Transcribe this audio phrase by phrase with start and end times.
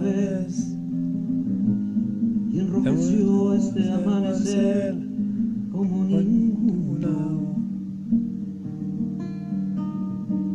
[0.00, 0.76] 94 en esta vez
[2.52, 4.96] y enrojeció este amanecer
[5.70, 7.40] como ninguno.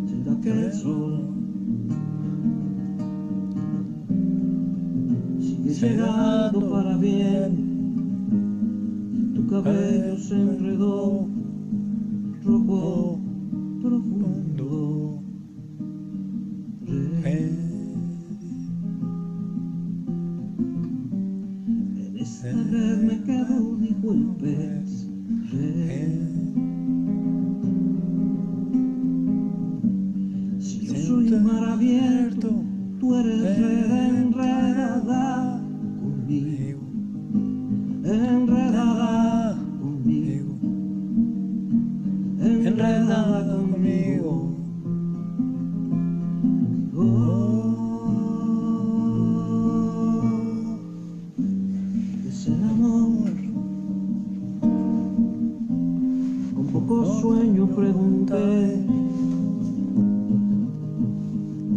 [0.08, 1.30] Será que el sol
[5.40, 7.76] sigue llegando para bien.
[9.36, 11.28] Tu cabello se enredó,
[12.44, 13.20] rojo
[13.82, 14.95] profundo.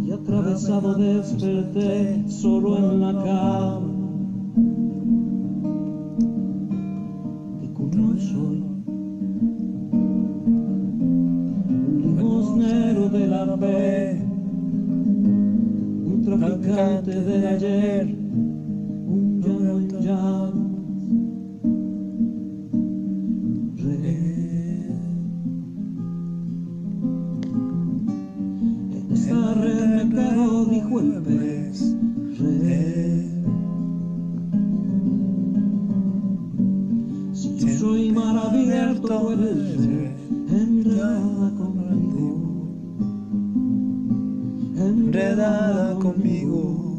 [0.07, 3.93] Y atravesado desperté solo en la cama.
[7.61, 8.65] Que como soy
[11.87, 14.23] un limosnero de la fe,
[16.07, 18.17] un traficante de ayer,
[45.39, 46.98] enredada conmigo,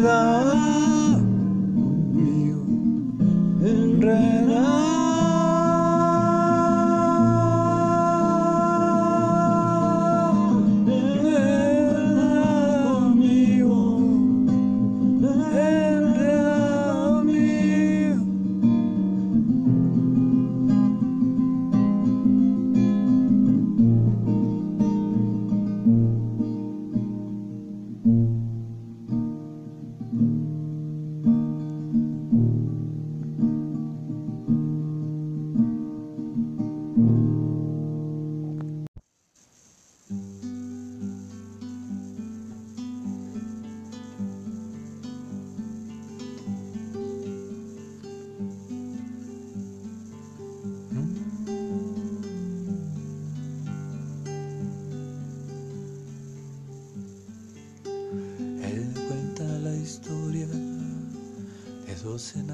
[0.00, 0.53] love.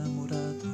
[0.00, 0.64] Enamorados.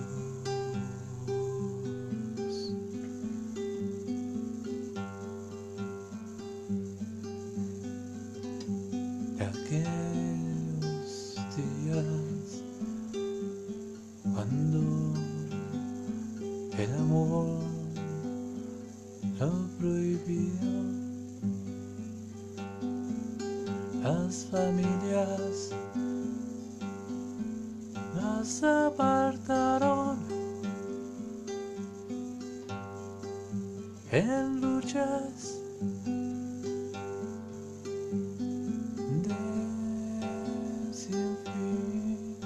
[9.36, 11.10] De aquellos
[11.56, 12.62] días
[14.34, 14.80] cuando
[16.78, 17.46] el amor
[19.38, 20.70] lo prohibió
[24.02, 25.72] las familias
[28.46, 30.18] las apartaron.
[34.12, 35.58] En luchas
[39.24, 39.34] de
[40.92, 42.36] sin fin.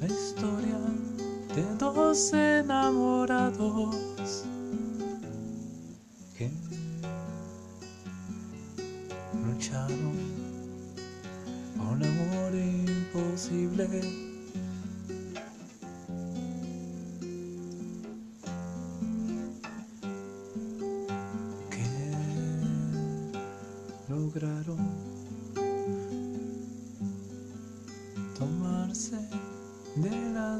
[0.00, 0.78] La historia
[1.54, 3.96] de dos enamorados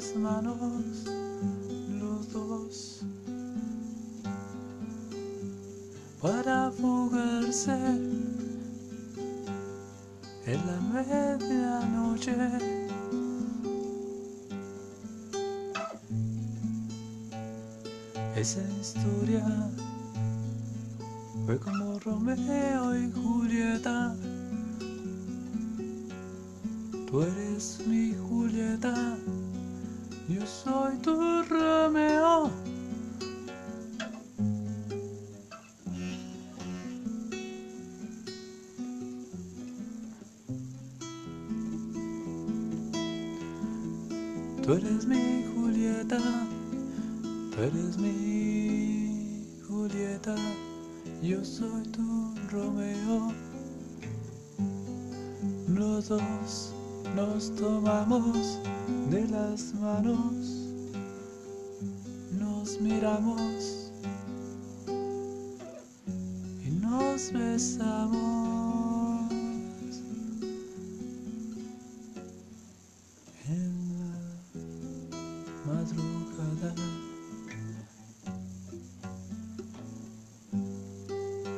[0.06, 1.04] las manos
[1.98, 3.02] los dos
[6.20, 7.72] para fugarse
[10.46, 12.36] en la medianoche.
[18.36, 19.44] Esa historia
[21.46, 24.14] fue como Romeo y Julieta.
[27.10, 29.16] Tú eres mi Julieta,
[30.28, 32.50] yo soy tu Romeo.
[44.62, 46.18] Tú eres mi Julieta,
[47.52, 50.34] tú eres mi Julieta,
[51.22, 53.32] yo soy tu Romeo.
[55.68, 56.75] Los dos
[57.16, 58.60] nos tomamos
[59.10, 60.68] de las manos,
[62.30, 63.90] nos miramos
[66.62, 68.76] y nos besamos.
[73.48, 76.74] En la madrugada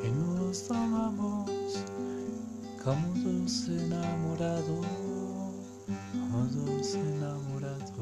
[0.05, 1.51] y nos tomamos
[2.85, 5.18] como dos enamorados,
[6.31, 7.93] dos enamorados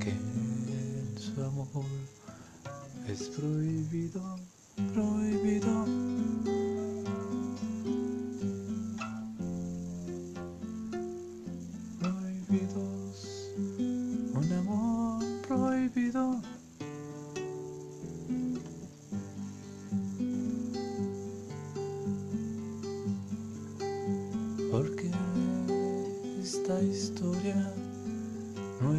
[0.00, 1.84] que en su amor
[3.06, 4.53] es prohibido, prohibido.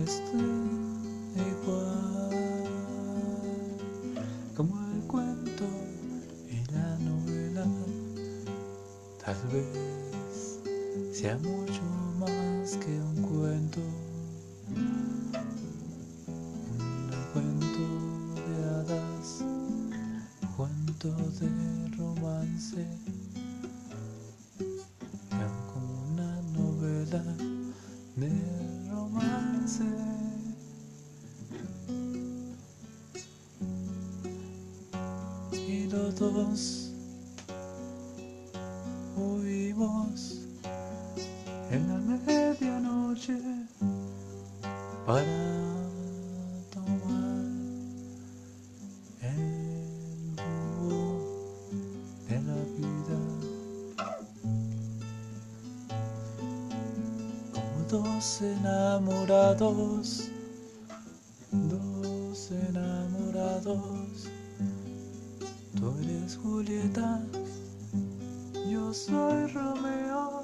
[0.05, 0.21] No es
[1.47, 2.29] igual
[4.55, 5.63] como el cuento
[6.47, 7.65] y la novela.
[9.23, 10.59] Tal vez
[11.11, 11.64] sea mucho
[36.17, 36.91] Dos
[39.17, 40.47] huimos
[41.69, 43.37] en la medianoche
[45.05, 45.25] para
[46.73, 47.45] tomar
[49.21, 51.19] el jugo
[52.29, 53.19] de la vida.
[57.51, 60.31] Como dos enamorados,
[68.95, 70.34] soy Romeo.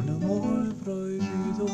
[0.00, 1.66] Un amor prohibido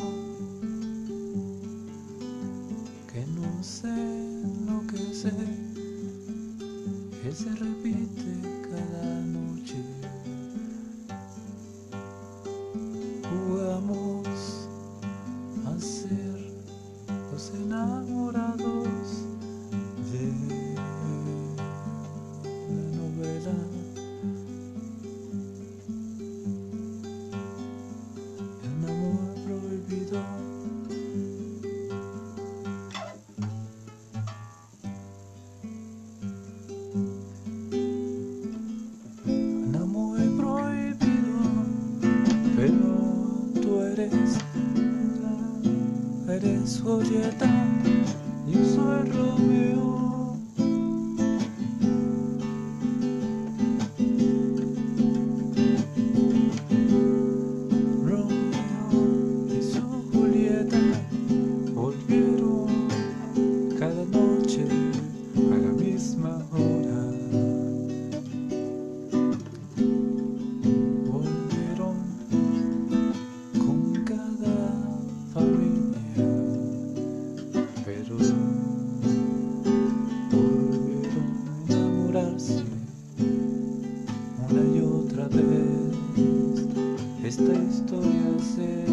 [43.99, 44.39] eres,
[46.29, 47.47] eres Julieta,
[48.47, 50.16] yo soy Romeo.
[87.27, 88.87] Esta historia se.